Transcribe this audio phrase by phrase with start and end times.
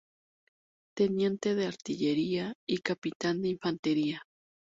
[0.97, 4.23] Teniente de Artillería y Capitán de Infantería.